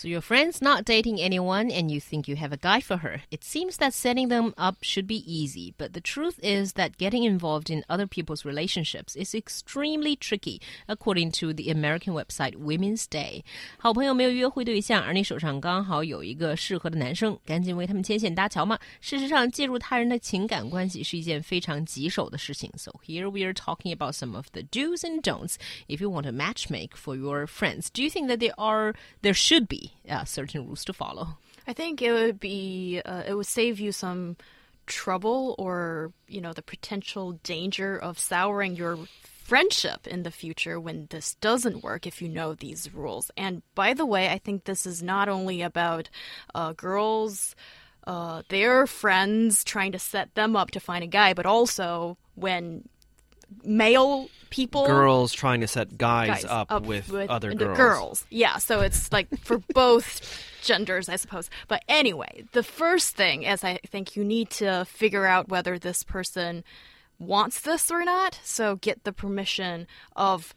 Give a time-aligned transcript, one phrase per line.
[0.00, 3.22] So your friend's not dating anyone and you think you have a guy for her.
[3.30, 7.24] It seems that setting them up should be easy, but the truth is that getting
[7.24, 13.42] involved in other people's relationships is extremely tricky, according to the American website Women's Day.
[13.78, 18.78] 好朋友没有约会对象，而你手上刚好有一个适合的男生，赶紧为他们牵线搭桥嘛。
[19.00, 22.70] 事实上，介入他人的情感关系是一件非常棘手的事情。
[22.76, 25.54] So here we are talking about some of the do's and don'ts
[25.88, 27.86] if you want to matchmake for your friends.
[27.90, 28.92] Do you think that there are
[29.22, 31.37] there should be uh, certain rules to follow.
[31.67, 34.37] I think it would be uh, it would save you some
[34.87, 38.97] trouble or you know the potential danger of souring your
[39.43, 43.31] friendship in the future when this doesn't work if you know these rules.
[43.35, 46.09] And by the way, I think this is not only about
[46.55, 47.55] uh, girls.
[48.07, 52.87] Uh, their friends trying to set them up to find a guy, but also when
[53.63, 57.77] male people girls trying to set guys, guys up, up with, with other girls.
[57.77, 58.25] girls.
[58.29, 60.21] Yeah, so it's like for both
[60.61, 61.49] genders, I suppose.
[61.67, 66.03] But anyway, the first thing is I think you need to figure out whether this
[66.03, 66.63] person
[67.17, 68.39] wants this or not.
[68.43, 70.53] So get the permission of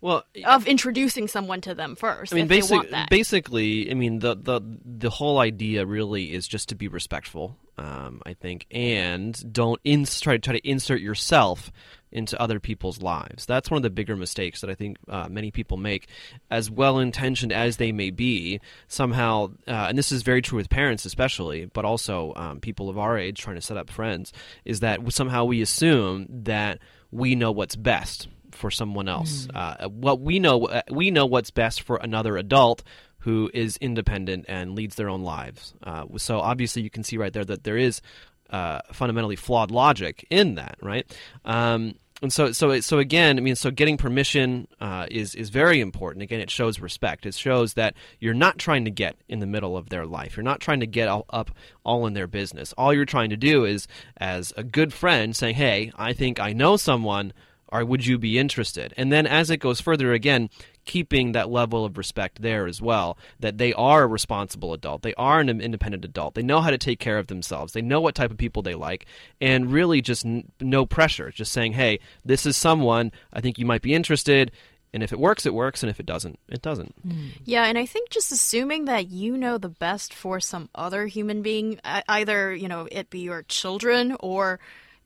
[0.00, 2.32] Well, of introducing someone to them first.
[2.32, 3.10] I mean, if they want that.
[3.10, 7.58] basically, I mean, the, the the whole idea really is just to be respectful.
[7.76, 11.72] Um, I think, and don't ins- try to try to insert yourself
[12.14, 13.44] into other people's lives.
[13.46, 16.08] That's one of the bigger mistakes that I think uh, many people make,
[16.50, 18.60] as well intentioned as they may be.
[18.88, 22.98] Somehow, uh, and this is very true with parents, especially, but also um, people of
[22.98, 24.32] our age trying to set up friends,
[24.64, 26.78] is that somehow we assume that
[27.10, 29.48] we know what's best for someone else.
[29.54, 32.82] Uh, what we know, uh, we know what's best for another adult
[33.18, 35.74] who is independent and leads their own lives.
[35.82, 38.02] Uh, so obviously, you can see right there that there is
[38.50, 41.10] uh, fundamentally flawed logic in that, right?
[41.44, 45.82] Um, and so, so, so again, I mean, so getting permission uh, is is very
[45.82, 46.22] important.
[46.22, 47.26] Again, it shows respect.
[47.26, 50.34] It shows that you're not trying to get in the middle of their life.
[50.34, 51.50] You're not trying to get all up
[51.84, 52.72] all in their business.
[52.78, 53.86] All you're trying to do is,
[54.16, 57.34] as a good friend, saying, "Hey, I think I know someone."
[57.74, 58.94] Or would you be interested?
[58.96, 60.48] And then as it goes further, again,
[60.84, 65.14] keeping that level of respect there as well, that they are a responsible adult, they
[65.14, 68.14] are an independent adult, they know how to take care of themselves, they know what
[68.14, 69.06] type of people they like,
[69.40, 73.66] and really just n- no pressure, just saying, hey, this is someone I think you
[73.66, 74.52] might be interested.
[74.92, 76.94] And if it works, it works, and if it doesn't, it doesn't.
[77.04, 77.30] Mm.
[77.44, 81.42] Yeah, and I think just assuming that you know the best for some other human
[81.42, 84.60] being, either you know it be your children or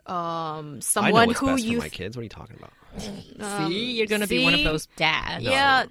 [0.09, 2.17] um, I know someone what's who best you for my kids.
[2.17, 2.73] What are you talking about?
[3.69, 5.45] see, you're going to be one of those dads.
[5.45, 5.87] Yeah.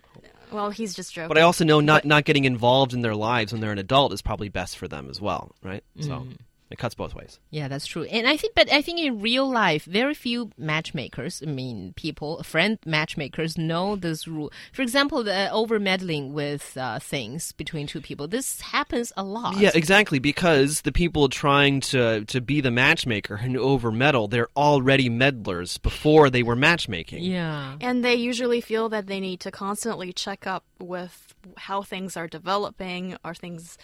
[0.52, 1.28] Well, he's just joking.
[1.28, 4.14] But I also know not not getting involved in their lives when they're an adult
[4.14, 5.84] is probably best for them as well, right?
[6.00, 6.26] So
[6.70, 7.40] it cuts both ways.
[7.50, 8.04] Yeah, that's true.
[8.04, 12.44] And I think, but I think in real life, very few matchmakers, I mean, people,
[12.44, 14.52] friend matchmakers know this rule.
[14.74, 18.28] For example, the over meddling with uh, things between two people.
[18.28, 19.58] This happens a lot.
[19.58, 20.20] Yeah, exactly.
[20.20, 25.78] Because the people trying to to be the matchmaker and over meddle, they're already meddlers
[25.78, 27.24] before they were matchmaking.
[27.24, 27.78] Yeah.
[27.82, 32.28] and they usually feel that they need to constantly check up with how things are
[32.28, 33.16] developing.
[33.24, 33.78] Are things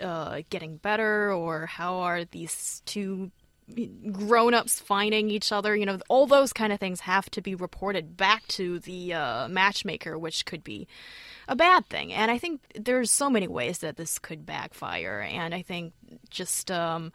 [0.00, 3.30] uh, getting better, or how are these two
[4.12, 5.76] grown-ups finding each other?
[5.76, 9.48] You know, all those kind of things have to be reported back to the uh,
[9.48, 10.88] matchmaker, which could be
[11.46, 12.12] a bad thing.
[12.12, 15.20] And I think there's so many ways that this could backfire.
[15.20, 15.92] And I think
[16.30, 17.12] just um,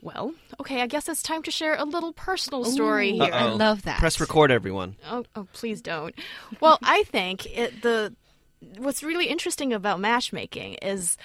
[0.00, 3.32] well, okay, I guess it's time to share a little personal story Ooh, here.
[3.32, 3.98] I love that.
[3.98, 4.96] Press record, everyone.
[5.10, 6.14] Oh, oh, please don't.
[6.60, 8.14] Well, I think it, the
[8.76, 11.16] what's really interesting about matchmaking is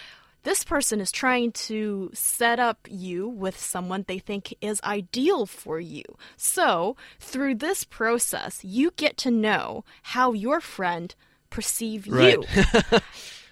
[0.44, 5.80] this person is trying to set up you with someone they think is ideal for
[5.80, 6.04] you.
[6.36, 11.16] So, through this process, you get to know how your friend
[11.50, 12.36] perceive Right.
[12.36, 12.44] you.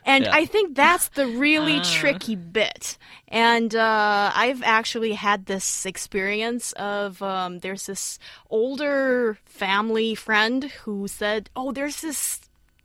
[0.03, 0.33] And Yeah.
[0.33, 2.97] I think that's the really tricky bit.
[3.27, 8.17] And uh, I've actually had this experience of um, there's this
[8.49, 12.39] older family friend who said, Oh, there's this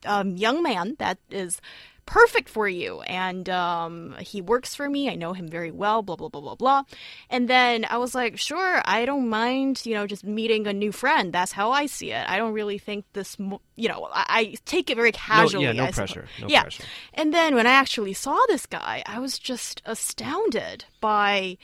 [0.07, 1.61] um, young man that is
[2.07, 3.01] perfect for you.
[3.03, 5.11] And um, he works for me.
[5.11, 6.83] I know him very well, blah, blah, blah, blah, blah.
[7.29, 10.93] And then I was like, Sure, I don't mind, you know, just meeting a new
[10.93, 11.33] friend.
[11.33, 12.25] That's how I see it.
[12.29, 15.65] I don't really think this, you know, I, I take it very casually.
[15.65, 16.63] yeah, no I pressure, no yeah.
[16.63, 16.85] pressure.
[17.13, 21.59] And then when I actually saw this guy, I was just astounded by.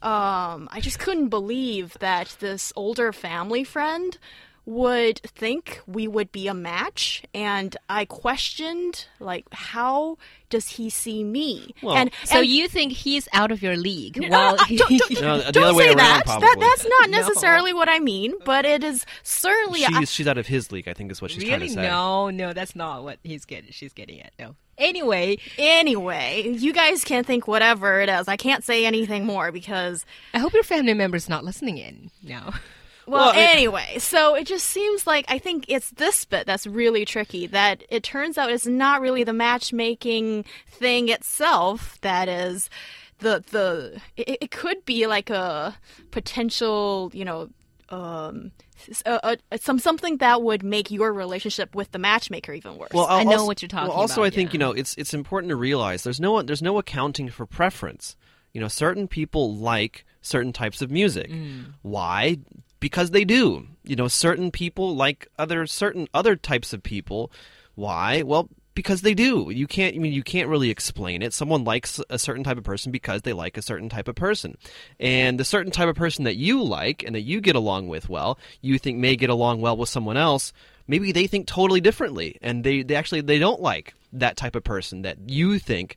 [0.00, 4.18] Um, I just couldn't believe that this older family friend
[4.64, 10.18] would think we would be a match and I questioned like how
[10.50, 11.74] does he see me?
[11.82, 14.18] Well, and So and- you think he's out of your league?
[14.20, 16.22] no, while uh, no, don't, don't- No, don't say around, that.
[16.26, 16.46] probably.
[16.48, 16.56] that.
[16.60, 17.18] That's not No.
[17.18, 19.84] necessarily what I mean, but it is certainly.
[19.84, 20.86] I- She's she's out of his league.
[20.88, 21.74] I think is what she's trying to really?
[21.74, 21.82] say.
[21.82, 23.70] No, no, that's not what he's getting.
[23.72, 24.32] She's getting at.
[24.38, 24.54] No.
[24.78, 28.28] Anyway, anyway, you guys can think whatever it is.
[28.28, 30.04] I can't say anything more because
[30.34, 32.52] I hope your family member's not listening in now.
[33.06, 36.66] Well, Well, it- anyway, so it just seems like I think it's this bit that's
[36.66, 37.46] really tricky.
[37.46, 42.70] That it turns out it's not really the matchmaking thing itself that is
[43.18, 44.00] the the.
[44.16, 45.76] It, it could be like a
[46.12, 47.48] potential, you know,
[47.88, 48.52] um,
[48.88, 52.90] s- a, a, some something that would make your relationship with the matchmaker even worse.
[52.94, 53.94] Well, I I'll know also- what you're talking about.
[53.94, 56.62] well, also, about, I think you know it's it's important to realize there's no there's
[56.62, 58.16] no accounting for preference.
[58.52, 61.30] You know, certain people like certain types of music.
[61.30, 61.72] Mm.
[61.82, 62.38] Why?
[62.82, 63.68] Because they do.
[63.84, 67.30] You know, certain people like other certain other types of people.
[67.76, 68.22] Why?
[68.22, 69.50] Well, because they do.
[69.50, 69.94] You can't.
[69.94, 71.32] I mean, you can't really explain it.
[71.32, 74.56] Someone likes a certain type of person because they like a certain type of person,
[74.98, 78.08] and the certain type of person that you like and that you get along with
[78.08, 80.52] well, you think may get along well with someone else.
[80.88, 84.64] Maybe they think totally differently, and they, they actually they don't like that type of
[84.64, 85.96] person that you think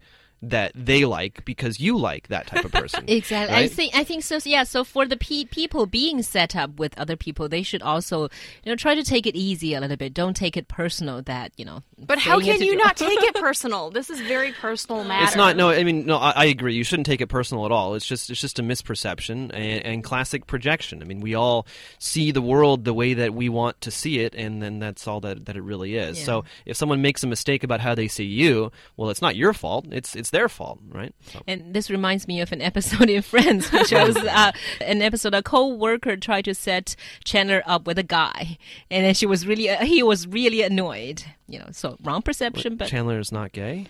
[0.49, 3.05] that they like because you like that type of person.
[3.15, 3.55] Exactly.
[3.55, 4.39] I think I think so.
[4.43, 4.63] Yeah.
[4.63, 8.23] So for the pe- people being set up with other people, they should also,
[8.63, 10.13] you know, try to take it easy a little bit.
[10.13, 11.21] Don't take it personal.
[11.21, 11.81] That you know.
[11.97, 13.89] but how can you not take it personal?
[13.89, 15.25] This is very personal matter.
[15.25, 15.55] It's not.
[15.55, 16.17] No, I mean, no.
[16.17, 16.75] I, I agree.
[16.75, 17.95] You shouldn't take it personal at all.
[17.95, 21.01] It's just, it's just a misperception and, and classic projection.
[21.01, 21.67] I mean, we all
[21.99, 25.19] see the world the way that we want to see it, and then that's all
[25.21, 26.23] that, that it really is.
[26.23, 29.53] So, if someone makes a mistake about how they see you, well, it's not your
[29.53, 29.85] fault.
[29.91, 31.15] It's, it's their fault, right?
[31.31, 31.41] So.
[31.47, 34.51] And this reminds me of an episode in Friends, which was uh,
[34.81, 38.57] an episode a co-worker tried to set Chandler up with a guy,
[38.91, 41.23] and then she was really, uh, he was really annoyed.
[41.47, 43.87] You know, so wrong perception, but Chandler is not gay.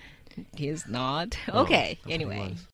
[0.56, 1.38] he is not.
[1.52, 1.98] Oh, Okay.
[2.06, 2.56] I Anyway.